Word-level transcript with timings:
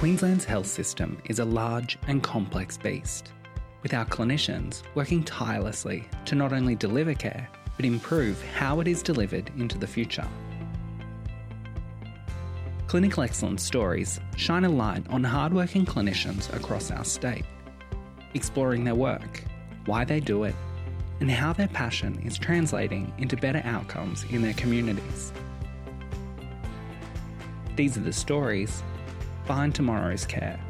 Queensland's 0.00 0.46
health 0.46 0.66
system 0.66 1.18
is 1.26 1.40
a 1.40 1.44
large 1.44 1.98
and 2.06 2.22
complex 2.22 2.78
beast, 2.78 3.34
with 3.82 3.92
our 3.92 4.06
clinicians 4.06 4.82
working 4.94 5.22
tirelessly 5.22 6.08
to 6.24 6.34
not 6.34 6.54
only 6.54 6.74
deliver 6.74 7.12
care, 7.12 7.46
but 7.76 7.84
improve 7.84 8.42
how 8.54 8.80
it 8.80 8.88
is 8.88 9.02
delivered 9.02 9.50
into 9.58 9.76
the 9.76 9.86
future. 9.86 10.26
Clinical 12.86 13.22
excellence 13.22 13.62
stories 13.62 14.18
shine 14.38 14.64
a 14.64 14.70
light 14.70 15.04
on 15.10 15.22
hardworking 15.22 15.84
clinicians 15.84 16.50
across 16.56 16.90
our 16.90 17.04
state, 17.04 17.44
exploring 18.32 18.84
their 18.84 18.94
work, 18.94 19.44
why 19.84 20.02
they 20.02 20.18
do 20.18 20.44
it, 20.44 20.54
and 21.20 21.30
how 21.30 21.52
their 21.52 21.68
passion 21.68 22.18
is 22.24 22.38
translating 22.38 23.12
into 23.18 23.36
better 23.36 23.60
outcomes 23.66 24.24
in 24.30 24.40
their 24.40 24.54
communities. 24.54 25.30
These 27.76 27.98
are 27.98 28.00
the 28.00 28.14
stories 28.14 28.82
behind 29.46 29.74
tomorrow's 29.74 30.24
care. 30.24 30.60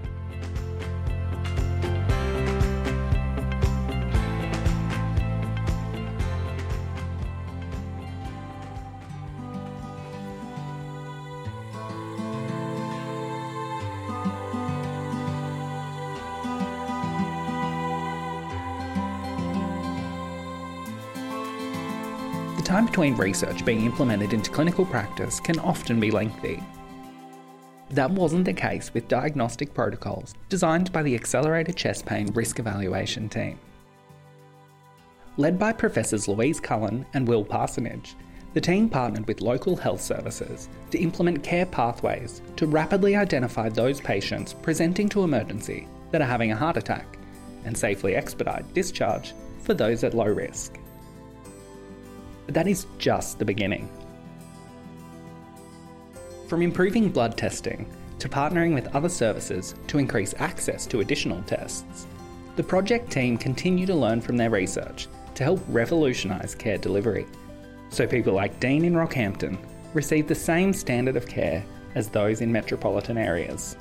The 22.57 22.62
time 22.62 22.87
between 22.87 23.16
research 23.16 23.65
being 23.65 23.84
implemented 23.84 24.32
into 24.32 24.51
clinical 24.51 24.84
practice 24.84 25.40
can 25.40 25.59
often 25.59 25.99
be 25.99 26.10
lengthy. 26.10 26.62
That 27.91 28.13
wasn't 28.13 28.45
the 28.45 28.52
case 28.52 28.95
with 28.95 29.09
diagnostic 29.09 29.74
protocols 29.74 30.35
designed 30.49 30.93
by 30.93 31.02
the 31.02 31.16
Accelerated 31.16 31.77
Chest 31.77 32.07
Pain 32.07 32.29
Risk 32.29 32.60
Evaluation 32.60 33.29
team. 33.29 33.59
Led 35.37 35.59
by 35.59 35.73
Professors 35.73 36.29
Louise 36.29 36.61
Cullen 36.61 37.05
and 37.15 37.27
Will 37.27 37.45
Parsonage, 37.45 38.15
the 38.55 38.61
team 38.61 38.88
partnered 38.88 39.27
with 39.27 39.41
local 39.41 39.74
health 39.74 40.01
services 40.01 40.68
to 40.93 40.99
implement 40.99 41.43
care 41.43 41.66
pathways 41.66 42.43
to 42.55 42.66
rapidly 42.66 43.16
identify 43.16 43.68
those 43.68 44.01
patients 44.01 44.52
presenting 44.52 45.09
to 45.09 45.24
emergency 45.24 45.88
that 46.13 46.21
are 46.21 46.27
having 46.27 46.52
a 46.52 46.57
heart 46.57 46.77
attack 46.77 47.18
and 47.65 47.77
safely 47.77 48.15
expedite 48.15 48.73
discharge 48.73 49.35
for 49.63 49.74
those 49.74 50.05
at 50.05 50.15
low 50.15 50.27
risk. 50.27 50.79
But 52.46 52.55
that 52.55 52.68
is 52.68 52.87
just 52.99 53.41
the 53.41 53.45
beginning. 53.45 53.88
From 56.51 56.62
improving 56.62 57.10
blood 57.10 57.37
testing 57.38 57.87
to 58.18 58.29
partnering 58.29 58.74
with 58.74 58.93
other 58.93 59.09
services 59.09 59.76
to 59.87 59.98
increase 59.98 60.34
access 60.38 60.84
to 60.87 60.98
additional 60.98 61.40
tests, 61.45 62.09
the 62.56 62.62
project 62.65 63.09
team 63.09 63.38
continue 63.38 63.87
to 63.87 63.95
learn 63.95 64.20
from 64.20 64.37
their 64.37 64.50
research 64.50 65.06
to 65.37 65.44
help 65.44 65.60
revolutionise 65.69 66.56
care 66.56 66.76
delivery. 66.76 67.25
So 67.91 68.04
people 68.04 68.32
like 68.32 68.59
Deane 68.59 68.84
in 68.84 68.94
Rockhampton 68.94 69.59
receive 69.94 70.26
the 70.26 70.34
same 70.34 70.72
standard 70.72 71.16
of 71.16 71.28
care 71.28 71.65
as 71.94 72.09
those 72.09 72.41
in 72.41 72.50
metropolitan 72.50 73.16
areas. 73.16 73.76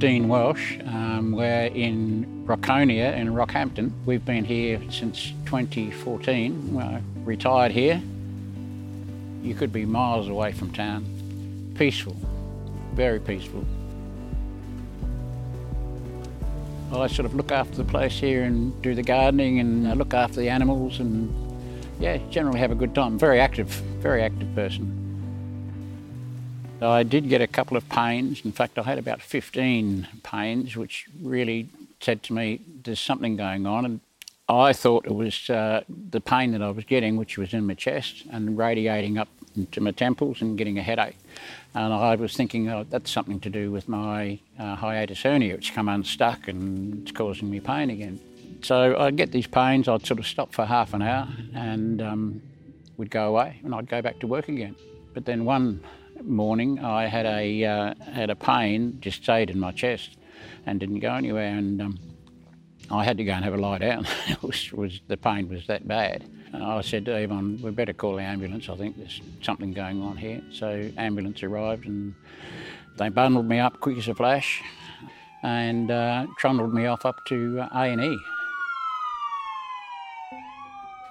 Deane 0.00 0.28
Welsh. 0.28 0.78
Um, 0.86 1.32
we're 1.32 1.66
in 1.66 2.46
Rocconia 2.46 3.14
in 3.18 3.28
Rockhampton. 3.34 3.92
We've 4.06 4.24
been 4.24 4.46
here 4.46 4.80
since 4.88 5.34
2014. 5.44 6.72
Well, 6.72 7.02
retired 7.22 7.70
here. 7.70 8.00
You 9.42 9.54
could 9.54 9.74
be 9.74 9.84
miles 9.84 10.26
away 10.26 10.52
from 10.52 10.72
town. 10.72 11.04
Peaceful, 11.76 12.16
very 12.94 13.20
peaceful. 13.20 13.62
I 16.94 17.06
sort 17.06 17.26
of 17.26 17.34
look 17.34 17.52
after 17.52 17.76
the 17.76 17.84
place 17.84 18.18
here 18.18 18.44
and 18.44 18.80
do 18.80 18.94
the 18.94 19.02
gardening 19.02 19.60
and 19.60 19.86
I 19.86 19.92
look 19.92 20.14
after 20.14 20.40
the 20.40 20.48
animals 20.48 20.98
and 20.98 21.30
yeah, 22.00 22.16
generally 22.30 22.58
have 22.58 22.70
a 22.70 22.74
good 22.74 22.94
time. 22.94 23.18
Very 23.18 23.38
active, 23.38 23.68
very 24.00 24.22
active 24.22 24.54
person. 24.54 25.09
I 26.82 27.02
did 27.02 27.28
get 27.28 27.42
a 27.42 27.46
couple 27.46 27.76
of 27.76 27.88
pains. 27.88 28.44
In 28.44 28.52
fact, 28.52 28.78
I 28.78 28.82
had 28.82 28.98
about 28.98 29.20
15 29.20 30.08
pains, 30.22 30.76
which 30.76 31.06
really 31.20 31.68
said 32.00 32.22
to 32.24 32.32
me, 32.32 32.60
there's 32.84 33.00
something 33.00 33.36
going 33.36 33.66
on. 33.66 33.84
And 33.84 34.00
I 34.48 34.72
thought 34.72 35.06
it 35.06 35.14
was 35.14 35.50
uh, 35.50 35.82
the 35.88 36.20
pain 36.20 36.52
that 36.52 36.62
I 36.62 36.70
was 36.70 36.84
getting, 36.84 37.16
which 37.16 37.38
was 37.38 37.52
in 37.52 37.66
my 37.66 37.74
chest 37.74 38.24
and 38.30 38.56
radiating 38.56 39.18
up 39.18 39.28
into 39.56 39.80
my 39.80 39.90
temples 39.90 40.40
and 40.40 40.56
getting 40.56 40.78
a 40.78 40.82
headache. 40.82 41.16
And 41.74 41.92
I 41.92 42.14
was 42.16 42.34
thinking, 42.34 42.68
oh, 42.68 42.84
that's 42.88 43.10
something 43.10 43.40
to 43.40 43.50
do 43.50 43.70
with 43.70 43.88
my 43.88 44.38
uh, 44.58 44.76
hiatus 44.76 45.22
hernia. 45.22 45.54
It's 45.54 45.70
come 45.70 45.88
unstuck 45.88 46.48
and 46.48 47.02
it's 47.02 47.12
causing 47.12 47.50
me 47.50 47.60
pain 47.60 47.90
again. 47.90 48.20
So 48.62 48.96
I'd 48.98 49.16
get 49.16 49.32
these 49.32 49.46
pains, 49.46 49.88
I'd 49.88 50.06
sort 50.06 50.20
of 50.20 50.26
stop 50.26 50.52
for 50.52 50.64
half 50.64 50.94
an 50.94 51.02
hour 51.02 51.28
and 51.54 52.02
um, 52.02 52.42
would 52.96 53.10
go 53.10 53.28
away 53.28 53.60
and 53.64 53.74
I'd 53.74 53.88
go 53.88 54.02
back 54.02 54.18
to 54.20 54.26
work 54.26 54.48
again. 54.48 54.76
But 55.14 55.24
then 55.24 55.44
one 55.44 55.82
morning, 56.24 56.78
I 56.78 57.06
had 57.06 57.26
a 57.26 57.64
uh, 57.64 57.94
had 58.12 58.30
a 58.30 58.36
pain 58.36 58.98
just 59.00 59.22
stayed 59.22 59.50
in 59.50 59.58
my 59.58 59.72
chest 59.72 60.16
and 60.66 60.78
didn't 60.78 61.00
go 61.00 61.14
anywhere, 61.14 61.56
and 61.56 61.80
um, 61.80 61.98
I 62.90 63.04
had 63.04 63.18
to 63.18 63.24
go 63.24 63.32
and 63.32 63.44
have 63.44 63.54
a 63.54 63.58
lie 63.58 63.78
down. 63.78 64.06
it 64.28 64.42
was, 64.42 64.72
was, 64.72 65.00
the 65.06 65.16
pain 65.16 65.48
was 65.48 65.66
that 65.68 65.86
bad. 65.86 66.24
And 66.52 66.62
I 66.62 66.80
said 66.80 67.04
to 67.04 67.16
Yvonne, 67.16 67.60
we 67.62 67.70
better 67.70 67.92
call 67.92 68.16
the 68.16 68.22
ambulance. 68.22 68.68
I 68.68 68.76
think 68.76 68.96
there's 68.96 69.20
something 69.42 69.72
going 69.72 70.02
on 70.02 70.16
here. 70.16 70.42
So 70.50 70.90
ambulance 70.96 71.42
arrived 71.44 71.86
and 71.86 72.14
they 72.96 73.08
bundled 73.08 73.46
me 73.46 73.60
up 73.60 73.78
quick 73.78 73.98
as 73.98 74.08
a 74.08 74.14
flash 74.14 74.60
and 75.44 75.90
uh, 75.90 76.26
trundled 76.38 76.74
me 76.74 76.86
off 76.86 77.06
up 77.06 77.24
to 77.26 77.60
A 77.72 77.84
and 77.84 78.02
E. 78.02 78.18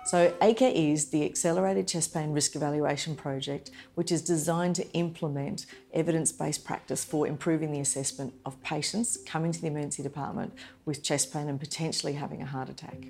So, 0.09 0.34
ACRE 0.42 0.72
is 0.74 1.12
the 1.12 1.24
Accelerated 1.24 1.88
Chest 1.88 2.16
Pain 2.16 2.31
Risk 2.31 2.56
Evaluation 2.56 3.16
Project, 3.16 3.70
which 3.94 4.12
is 4.12 4.24
designed 4.24 4.75
to 4.78 4.94
implement 4.94 5.68
evidence 5.94 6.31
based 6.31 6.66
practice 6.66 7.06
for 7.06 7.28
improving 7.28 7.72
the 7.72 7.80
assessment 7.80 8.34
of 8.44 8.59
patients 8.64 9.19
coming 9.28 9.52
to 9.52 9.62
the 9.62 9.68
emergency 9.68 10.02
department 10.02 10.52
with 10.86 11.03
chest 11.03 11.31
pain 11.31 11.48
and 11.48 11.59
potentially 11.59 12.14
having 12.14 12.42
a 12.42 12.46
heart 12.48 12.69
attack. 12.69 13.09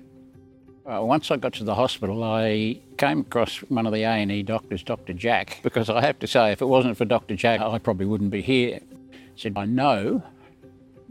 Uh, 0.84 1.00
once 1.02 1.30
I 1.30 1.38
got 1.38 1.54
to 1.54 1.64
the 1.64 1.74
hospital, 1.74 2.22
I 2.22 2.82
came 2.98 3.20
across 3.20 3.60
one 3.70 3.86
of 3.86 3.94
the 3.94 4.02
A&E 4.02 4.42
doctors, 4.42 4.82
Dr. 4.82 5.14
Jack, 5.14 5.60
because 5.62 5.88
I 5.88 6.02
have 6.02 6.18
to 6.18 6.26
say, 6.26 6.52
if 6.52 6.60
it 6.60 6.66
wasn't 6.66 6.98
for 6.98 7.06
Dr. 7.06 7.34
Jack, 7.34 7.62
I 7.62 7.78
probably 7.78 8.04
wouldn't 8.04 8.30
be 8.30 8.42
here. 8.42 8.78
He 9.10 9.40
said, 9.40 9.54
I 9.56 9.64
know 9.64 10.22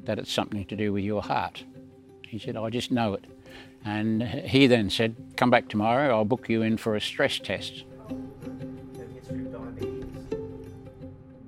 that 0.03 0.19
it's 0.19 0.31
something 0.31 0.65
to 0.65 0.75
do 0.75 0.93
with 0.93 1.03
your 1.03 1.23
heart. 1.23 1.63
He 2.29 2.37
said, 2.37 2.55
I 2.55 2.69
just 2.69 2.91
know 2.91 3.15
it. 3.15 3.25
And 3.83 4.21
he 4.21 4.67
then 4.67 4.91
said, 4.91 5.15
Come 5.35 5.49
back 5.49 5.67
tomorrow, 5.67 6.15
I'll 6.15 6.25
book 6.25 6.47
you 6.47 6.61
in 6.61 6.77
for 6.77 6.95
a 6.95 7.01
stress 7.01 7.39
test. 7.39 7.85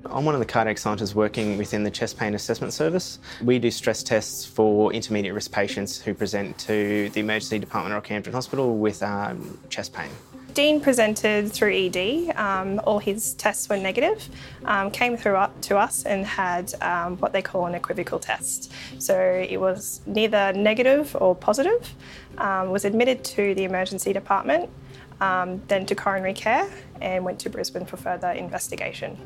I'm 0.06 0.26
one 0.26 0.34
of 0.34 0.40
the 0.40 0.46
cardiac 0.46 0.80
scientists 0.80 1.14
working 1.14 1.58
within 1.58 1.84
the 1.84 1.92
chest 1.92 2.18
pain 2.18 2.34
assessment 2.34 2.74
service. 2.74 3.20
We 3.44 3.60
do 3.60 3.70
stress 3.70 4.02
tests 4.02 4.44
for 4.44 4.92
intermediate 4.92 5.36
risk 5.36 5.52
patients 5.52 6.02
who 6.02 6.16
present 6.16 6.58
to 6.60 7.10
the 7.10 7.20
emergency 7.20 7.60
department 7.60 7.96
at 7.96 8.04
Rockhampton 8.04 8.34
Hospital 8.34 8.76
with 8.78 9.04
um, 9.04 9.60
chest 9.70 9.94
pain. 9.94 10.10
Deane 10.54 10.82
presented 10.82 11.52
through 11.52 11.74
ED. 11.74 12.36
Um, 12.36 12.82
all 12.84 13.00
his 13.00 13.34
tests 13.36 13.70
were 13.70 13.78
negative. 13.78 14.28
Um, 14.66 14.92
came 14.92 15.16
through 15.16 15.36
up 15.36 15.60
to 15.62 15.78
us 15.78 16.06
and 16.06 16.26
had 16.26 16.74
um, 16.82 17.18
what 17.18 17.32
they 17.32 17.42
call 17.42 17.66
an 17.66 17.76
equivocal 17.76 18.20
test. 18.20 18.72
So 19.00 19.18
it 19.18 19.58
was 19.58 20.02
neither 20.06 20.52
negative 20.54 21.16
or 21.20 21.36
positive. 21.36 21.94
Um, 22.38 22.70
was 22.70 22.86
admitted 22.86 23.24
to 23.26 23.56
the 23.56 23.64
emergency 23.64 24.14
department, 24.14 24.70
um, 25.20 25.62
then 25.68 25.86
to 25.86 25.96
coronary 25.96 26.34
care, 26.34 26.70
and 27.02 27.24
went 27.24 27.40
to 27.40 27.50
Brisbane 27.50 27.86
for 27.86 27.98
further 27.98 28.32
investigation. 28.32 29.18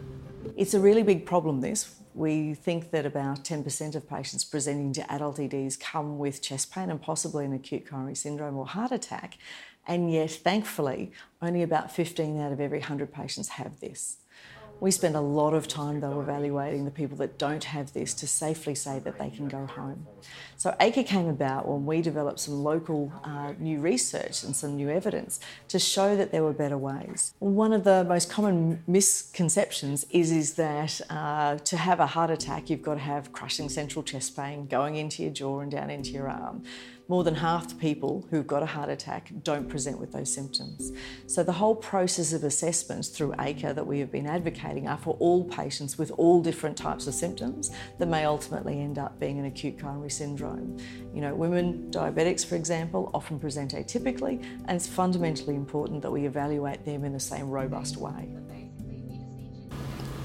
It's 0.55 0.73
a 0.73 0.79
really 0.79 1.03
big 1.03 1.25
problem, 1.25 1.61
this. 1.61 1.95
We 2.13 2.53
think 2.53 2.91
that 2.91 3.05
about 3.05 3.43
10% 3.43 3.95
of 3.95 4.07
patients 4.07 4.45
presenting 4.45 4.93
to 4.93 5.11
adult 5.11 5.37
EDs 5.37 5.75
come 5.75 6.17
with 6.17 6.41
chest 6.41 6.71
pain 6.73 6.89
and 6.89 7.01
possibly 7.01 7.43
an 7.43 7.51
acute 7.51 7.85
coronary 7.85 8.15
syndrome 8.15 8.55
or 8.55 8.65
heart 8.65 8.93
attack. 8.93 9.37
And 9.87 10.11
yet, 10.11 10.31
thankfully, 10.31 11.11
only 11.41 11.61
about 11.61 11.91
15 11.91 12.39
out 12.39 12.51
of 12.51 12.59
every 12.59 12.79
100 12.79 13.13
patients 13.13 13.49
have 13.49 13.79
this. 13.79 14.17
We 14.81 14.91
spend 14.91 15.15
a 15.15 15.21
lot 15.21 15.53
of 15.53 15.67
time 15.67 16.01
though 16.01 16.19
evaluating 16.19 16.83
the 16.83 16.91
people 16.91 17.17
that 17.17 17.37
don't 17.37 17.63
have 17.63 17.93
this 17.93 18.13
to 18.15 18.27
safely 18.27 18.75
say 18.75 18.99
that 18.99 19.17
they 19.17 19.29
can 19.29 19.47
go 19.47 19.65
home. 19.65 20.05
So 20.57 20.75
ACRE 20.79 21.03
came 21.03 21.29
about 21.29 21.67
when 21.67 21.85
we 21.85 22.01
developed 22.01 22.41
some 22.41 22.63
local 22.63 23.11
uh, 23.23 23.53
new 23.57 23.79
research 23.79 24.43
and 24.43 24.55
some 24.55 24.75
new 24.75 24.89
evidence 24.89 25.39
to 25.69 25.79
show 25.79 26.17
that 26.17 26.31
there 26.31 26.43
were 26.43 26.53
better 26.53 26.77
ways. 26.77 27.33
One 27.39 27.71
of 27.71 27.85
the 27.85 28.03
most 28.03 28.29
common 28.29 28.83
misconceptions 28.85 30.05
is, 30.09 30.31
is 30.31 30.55
that 30.55 30.99
uh, 31.09 31.57
to 31.57 31.77
have 31.77 32.01
a 32.01 32.07
heart 32.07 32.29
attack, 32.29 32.69
you've 32.69 32.81
got 32.81 32.95
to 32.95 32.99
have 32.99 33.31
crushing 33.31 33.69
central 33.69 34.03
chest 34.03 34.35
pain 34.35 34.67
going 34.67 34.97
into 34.97 35.23
your 35.23 35.31
jaw 35.31 35.61
and 35.61 35.71
down 35.71 35.89
into 35.89 36.11
your 36.11 36.29
arm 36.29 36.63
more 37.07 37.23
than 37.23 37.35
half 37.35 37.69
the 37.69 37.75
people 37.75 38.25
who've 38.29 38.47
got 38.47 38.63
a 38.63 38.65
heart 38.65 38.89
attack 38.89 39.31
don't 39.43 39.69
present 39.69 39.99
with 39.99 40.11
those 40.11 40.33
symptoms. 40.33 40.91
So 41.27 41.43
the 41.43 41.51
whole 41.51 41.75
process 41.75 42.33
of 42.33 42.43
assessments 42.43 43.09
through 43.09 43.33
ACRE 43.37 43.73
that 43.73 43.85
we 43.85 43.99
have 43.99 44.11
been 44.11 44.25
advocating 44.25 44.87
are 44.87 44.97
for 44.97 45.15
all 45.19 45.43
patients 45.43 45.97
with 45.97 46.11
all 46.11 46.41
different 46.41 46.77
types 46.77 47.07
of 47.07 47.13
symptoms 47.13 47.71
that 47.99 48.07
may 48.07 48.25
ultimately 48.25 48.81
end 48.81 48.97
up 48.97 49.19
being 49.19 49.39
an 49.39 49.45
acute 49.45 49.79
coronary 49.79 50.09
syndrome. 50.09 50.77
You 51.13 51.21
know, 51.21 51.35
women 51.35 51.91
diabetics, 51.91 52.45
for 52.45 52.55
example, 52.55 53.11
often 53.13 53.39
present 53.39 53.73
atypically, 53.73 54.43
and 54.67 54.71
it's 54.71 54.87
fundamentally 54.87 55.55
important 55.55 56.01
that 56.01 56.11
we 56.11 56.25
evaluate 56.25 56.85
them 56.85 57.03
in 57.03 57.13
the 57.13 57.19
same 57.19 57.49
robust 57.49 57.97
way. 57.97 58.35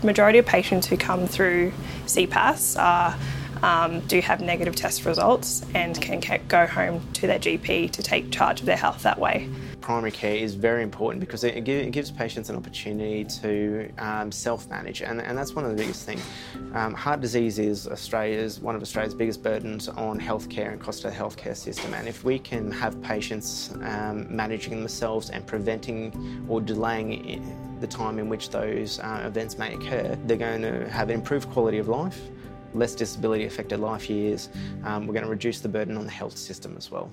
Majority 0.03 0.39
of 0.39 0.47
patients 0.47 0.87
who 0.87 0.97
come 0.97 1.27
through 1.27 1.75
CPAS 2.07 2.81
are 2.81 3.15
um, 3.63 4.01
do 4.01 4.21
have 4.21 4.41
negative 4.41 4.75
test 4.75 5.05
results 5.05 5.65
and 5.75 6.01
can 6.01 6.21
go 6.49 6.67
home 6.67 7.01
to 7.15 7.27
their 7.27 7.39
GP 7.39 7.91
to 7.93 8.03
take 8.03 8.31
charge 8.31 8.61
of 8.61 8.67
their 8.67 8.77
health 8.77 9.03
that 9.03 9.19
way. 9.19 9.49
Primary 9.81 10.11
care 10.11 10.37
is 10.37 10.55
very 10.55 10.83
important 10.83 11.21
because 11.21 11.43
it, 11.43 11.65
gives 11.65 12.11
patients 12.11 12.51
an 12.51 12.57
opportunity 12.57 13.25
to 13.25 13.91
um, 13.99 14.31
self-manage, 14.31 15.03
and, 15.03 15.21
and, 15.21 15.37
that's 15.37 15.55
one 15.55 15.65
of 15.65 15.71
the 15.71 15.77
biggest 15.77 16.05
things. 16.05 16.23
Um, 16.75 16.95
heart 16.95 17.21
disease 17.21 17.59
is 17.59 17.89
Australia's 17.89 18.61
one 18.61 18.77
of 18.77 18.83
Australia's 18.83 19.15
biggest 19.15 19.43
burdens 19.43 19.89
on 19.89 20.21
healthcare 20.21 20.73
and 20.73 20.81
cost 20.81 21.05
of 21.05 21.13
the 21.13 21.17
healthcare 21.17 21.57
system. 21.57 21.95
And 21.95 22.07
if 22.07 22.25
we 22.25 22.39
can 22.39 22.71
have 22.73 23.01
patients 23.03 23.73
um, 23.83 24.27
managing 24.35 24.79
themselves 24.79 25.31
and 25.31 25.47
preventing 25.47 26.45
or 26.49 26.61
delaying 26.61 27.79
the 27.81 27.87
time 27.87 28.19
in 28.19 28.29
which 28.29 28.51
those 28.51 29.01
uh, 29.01 29.23
events 29.25 29.59
may 29.59 29.75
occur, 29.75 30.17
they're 30.27 30.37
going 30.37 30.63
to 30.63 30.89
have 30.91 31.11
improved 31.11 31.49
quality 31.51 31.79
of 31.79 31.89
life 31.89 32.21
less 32.75 32.95
disability 32.95 33.45
affected 33.45 33.81
life 33.81 34.09
years. 34.09 34.49
Um, 34.85 35.07
we're 35.07 35.15
going 35.15 35.25
to 35.25 35.31
reduce 35.31 35.61
the 35.61 35.69
burden 35.69 35.97
on 35.97 36.05
the 36.05 36.11
health 36.11 36.37
system 36.37 36.77
as 36.77 36.91
well. 36.91 37.11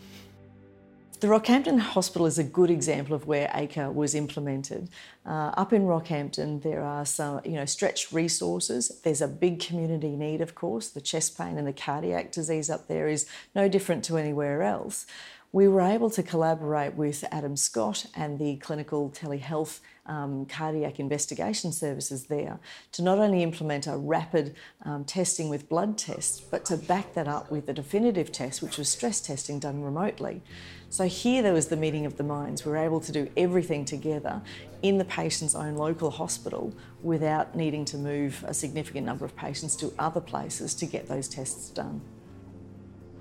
The 1.20 1.28
Rockhampton 1.28 1.80
Hospital 1.80 2.28
is 2.28 2.38
a 2.38 2.44
good 2.44 2.70
example 2.70 3.16
of 3.16 3.26
where 3.26 3.50
ACRE 3.52 3.92
was 3.92 4.14
implemented. 4.14 4.90
Uh, 5.26 5.52
up 5.58 5.74
in 5.74 5.88
Rockhampton, 5.88 6.62
there 6.62 6.84
are 6.84 7.08
some, 7.08 7.42
you 7.44 7.54
know, 7.54 7.66
stretched 7.66 8.12
resources. 8.12 9.02
There's 9.04 9.22
a 9.22 9.28
big 9.28 9.60
community 9.60 10.16
need, 10.16 10.42
of 10.42 10.54
course. 10.54 10.90
The 10.90 11.02
chest 11.02 11.36
pain 11.36 11.58
and 11.58 11.68
the 11.68 11.74
cardiac 11.74 12.32
disease 12.32 12.70
up 12.70 12.88
there 12.88 13.08
is 13.08 13.28
no 13.56 13.68
different 13.68 14.04
to 14.06 14.18
anywhere 14.18 14.62
else 14.62 15.08
we 15.54 15.68
were 15.68 15.82
able 15.82 16.10
to 16.10 16.22
collaborate 16.22 16.94
with 16.96 17.24
Adam 17.32 17.56
Scott 17.56 18.06
and 18.16 18.38
the 18.38 18.58
clinical 18.58 19.10
telehealth 19.10 19.80
um, 20.06 20.46
cardiac 20.46 21.00
investigation 21.00 21.72
services 21.72 22.26
there 22.26 22.60
to 22.92 23.02
not 23.02 23.18
only 23.18 23.44
implement 23.44 23.88
a 23.88 23.98
rapid 23.98 24.56
um, 24.84 25.06
testing 25.06 25.50
with 25.50 25.70
blood 25.70 25.98
tests, 25.98 26.42
but 26.42 26.66
to 26.66 26.78
back 26.78 27.14
that 27.14 27.28
up 27.28 27.50
with 27.50 27.70
a 27.70 27.74
definitive 27.74 28.32
test, 28.32 28.62
which 28.62 28.78
was 28.78 28.90
stress 28.90 29.22
testing 29.22 29.60
done 29.60 29.82
remotely. 29.82 30.42
So 30.90 31.06
here 31.06 31.42
there 31.42 31.54
was 31.54 31.68
the 31.68 31.78
meeting 31.78 32.06
of 32.06 32.18
the 32.18 32.24
minds. 32.24 32.66
We 32.66 32.72
were 32.72 32.78
able 32.78 33.02
to 33.02 33.12
do 33.12 33.30
everything 33.36 33.86
together 33.86 34.42
in 34.82 34.98
the 34.98 35.06
patient's 35.06 35.56
own 35.56 35.76
local 35.76 36.12
hospital 36.12 36.74
without 37.02 37.56
needing 37.56 37.86
to 37.86 37.98
move 37.98 38.44
a 38.48 38.54
significant 38.54 39.06
number 39.06 39.26
of 39.26 39.36
patients 39.36 39.76
to 39.78 39.94
other 39.98 40.22
places 40.22 40.74
to 40.76 40.86
get 40.86 41.08
those 41.08 41.28
tests 41.28 41.70
done 41.70 42.02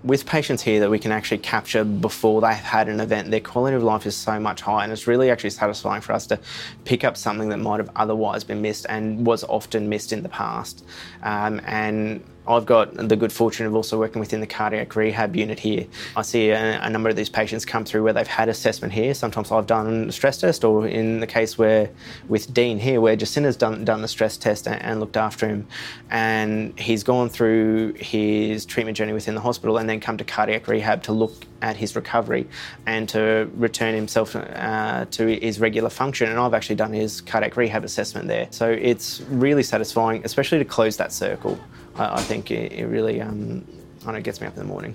with 0.04 0.26
patients 0.26 0.62
here 0.62 0.80
that 0.80 0.90
we 0.90 0.98
can 0.98 1.12
actually 1.12 1.38
capture 1.38 1.84
before 1.84 2.40
they've 2.40 2.54
had 2.54 2.88
an 2.88 3.00
event, 3.00 3.30
their 3.30 3.40
quality 3.40 3.76
of 3.76 3.82
life 3.82 4.06
is 4.06 4.16
so 4.16 4.38
much 4.38 4.60
higher, 4.60 4.84
and 4.84 4.92
it's 4.92 5.06
really 5.06 5.30
actually 5.30 5.50
satisfying 5.50 6.00
for 6.00 6.12
us 6.12 6.26
to 6.28 6.38
pick 6.84 7.04
up 7.04 7.16
something 7.16 7.48
that 7.48 7.58
might 7.58 7.78
have 7.78 7.90
otherwise 7.96 8.44
been 8.44 8.62
missed 8.62 8.86
and 8.88 9.26
was 9.26 9.42
often 9.44 9.88
missed 9.88 10.12
in 10.12 10.22
the 10.22 10.28
past. 10.28 10.84
Um, 11.22 11.60
and 11.64 12.22
I've 12.48 12.66
got 12.66 12.94
the 12.94 13.16
good 13.16 13.32
fortune 13.32 13.66
of 13.66 13.74
also 13.74 13.98
working 13.98 14.20
within 14.20 14.40
the 14.40 14.46
cardiac 14.46 14.94
rehab 14.94 15.34
unit 15.34 15.58
here. 15.58 15.86
I 16.16 16.22
see 16.22 16.50
a, 16.50 16.80
a, 16.80 16.90
number 16.90 17.08
of 17.08 17.16
these 17.16 17.28
patients 17.28 17.64
come 17.64 17.84
through 17.84 18.04
where 18.04 18.12
they've 18.12 18.26
had 18.26 18.48
assessment 18.48 18.92
here. 18.92 19.14
Sometimes 19.14 19.50
I've 19.50 19.66
done 19.66 20.08
a 20.08 20.12
stress 20.12 20.38
test, 20.38 20.64
or 20.64 20.86
in 20.86 21.20
the 21.20 21.26
case 21.26 21.58
where 21.58 21.90
with 22.28 22.52
Deane 22.54 22.78
here, 22.78 23.00
where 23.00 23.16
Jacinta's 23.16 23.56
done, 23.56 23.84
done 23.84 24.02
the 24.02 24.08
stress 24.08 24.36
test 24.36 24.66
and, 24.66 24.80
and 24.82 25.00
looked 25.00 25.16
after 25.16 25.48
him. 25.48 25.66
And 26.10 26.78
he's 26.78 27.02
gone 27.02 27.28
through 27.28 27.94
his 27.94 28.64
treatment 28.64 28.96
journey 28.96 29.12
within 29.12 29.34
the 29.34 29.40
hospital 29.40 29.78
and 29.78 29.88
then 29.88 30.00
come 30.00 30.16
to 30.18 30.24
cardiac 30.24 30.68
rehab 30.68 31.02
to 31.04 31.12
look 31.12 31.32
at 31.62 31.76
his 31.76 31.96
recovery 31.96 32.46
and 32.86 33.08
to 33.08 33.50
return 33.54 33.94
himself 33.94 34.36
uh, 34.36 35.06
to 35.10 35.26
his 35.26 35.58
regular 35.58 35.90
function. 35.90 36.30
And 36.30 36.38
I've 36.38 36.54
actually 36.54 36.76
done 36.76 36.92
his 36.92 37.20
cardiac 37.20 37.56
rehab 37.56 37.84
assessment 37.84 38.28
there. 38.28 38.48
So 38.50 38.70
it's 38.70 39.20
really 39.22 39.62
satisfying, 39.62 40.22
especially 40.24 40.58
to 40.58 40.64
close 40.64 40.96
that 40.98 41.12
circle. 41.12 41.58
I, 41.96 42.14
I 42.14 42.20
think 42.20 42.50
it, 42.50 42.72
it 42.72 42.86
really 42.86 43.20
um, 43.20 43.66
I 44.06 44.12
know, 44.12 44.20
gets 44.20 44.40
me 44.40 44.46
up 44.46 44.54
in 44.54 44.60
the 44.60 44.66
morning. 44.66 44.94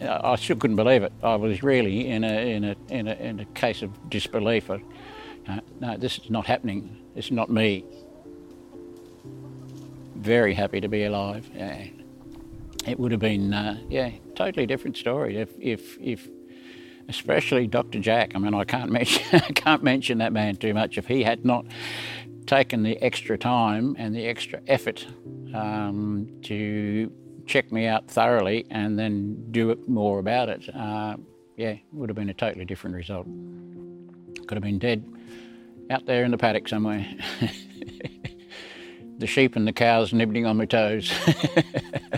I 0.00 0.36
still 0.36 0.56
couldn't 0.56 0.76
believe 0.76 1.02
it. 1.02 1.12
I 1.22 1.36
was 1.36 1.62
really 1.62 2.08
in 2.08 2.24
a, 2.24 2.54
in 2.54 2.64
a, 2.64 2.76
in 2.88 3.08
a, 3.08 3.14
in 3.14 3.40
a 3.40 3.44
case 3.46 3.82
of 3.82 4.10
disbelief. 4.10 4.68
uh, 4.70 4.80
no, 5.80 5.96
this 5.96 6.18
is 6.18 6.30
not 6.30 6.46
happening. 6.46 6.98
It's 7.14 7.30
not 7.30 7.50
me. 7.50 7.84
Very 10.16 10.54
happy 10.54 10.80
to 10.80 10.88
be 10.88 11.04
alive. 11.04 11.48
Yeah. 11.54 11.86
It 12.86 12.98
would 12.98 13.12
have 13.12 13.20
been, 13.20 13.54
uh, 13.54 13.78
yeah, 13.88 14.10
totally 14.34 14.66
different 14.66 14.96
story 14.96 15.36
if, 15.36 15.50
if, 15.60 15.96
if, 16.00 16.28
especially 17.08 17.68
Dr. 17.68 18.00
Jack. 18.00 18.32
I 18.34 18.38
mean, 18.38 18.54
I 18.54 18.64
can't 18.64 18.90
mention, 18.98 19.22
I 19.32 19.52
can't 19.52 19.84
mention 19.84 20.18
that 20.18 20.32
man 20.32 20.56
too 20.56 20.74
much. 20.74 20.98
If 20.98 21.06
he 21.06 21.22
had 21.22 21.44
not 21.44 21.64
taken 22.52 22.82
the 22.82 23.02
extra 23.02 23.38
time 23.38 23.96
and 23.98 24.14
the 24.14 24.26
extra 24.26 24.60
effort 24.66 25.06
um, 25.54 26.28
to 26.42 27.10
check 27.46 27.72
me 27.72 27.86
out 27.86 28.06
thoroughly 28.10 28.66
and 28.70 28.98
then 28.98 29.50
do 29.52 29.70
it 29.70 29.88
more 29.88 30.18
about 30.18 30.50
it, 30.50 30.68
uh, 30.76 31.16
yeah, 31.56 31.74
would 31.92 32.10
have 32.10 32.16
been 32.16 32.28
a 32.28 32.34
totally 32.34 32.66
different 32.66 32.94
result. 32.94 33.26
Could 34.46 34.56
have 34.56 34.62
been 34.62 34.78
dead 34.78 35.02
out 35.88 36.04
there 36.04 36.24
in 36.24 36.30
the 36.30 36.36
paddock 36.36 36.68
somewhere. 36.68 37.06
the 39.18 39.26
sheep 39.26 39.56
and 39.56 39.66
the 39.66 39.72
cows 39.72 40.12
nibbling 40.12 40.44
on 40.44 40.58
my 40.58 40.66
toes. 40.66 41.10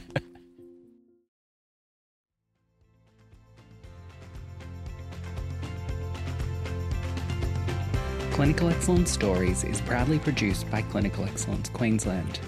Clinical 8.35 8.69
Excellence 8.69 9.13
Stories 9.13 9.63
is 9.63 9.81
proudly 9.83 10.19
produced 10.19 10.69
by 10.69 10.83
Clinical 10.83 11.25
Excellence 11.25 11.69
Queensland. 11.69 12.41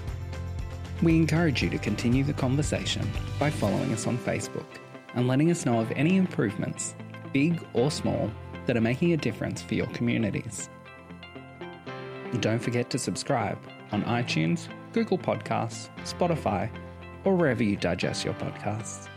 We 1.00 1.14
encourage 1.14 1.62
you 1.62 1.70
to 1.70 1.78
continue 1.78 2.24
the 2.24 2.32
conversation 2.32 3.08
by 3.38 3.50
following 3.50 3.92
us 3.92 4.08
on 4.08 4.18
Facebook 4.18 4.66
and 5.14 5.28
letting 5.28 5.48
us 5.52 5.64
know 5.64 5.78
of 5.78 5.92
any 5.92 6.16
improvements, 6.16 6.96
big 7.32 7.64
or 7.72 7.92
small, 7.92 8.28
that 8.66 8.76
are 8.76 8.80
making 8.80 9.12
a 9.12 9.16
difference 9.16 9.62
for 9.62 9.76
your 9.76 9.86
communities. 9.88 10.68
don't 12.40 12.58
forget 12.58 12.90
to 12.90 12.98
subscribe 12.98 13.58
on 13.92 14.02
iTunes, 14.06 14.66
Google 14.92 15.18
Podcasts, 15.18 15.88
Spotify, 15.98 16.68
or 17.24 17.36
wherever 17.36 17.62
you 17.62 17.76
digest 17.76 18.24
your 18.24 18.34
podcasts. 18.34 19.08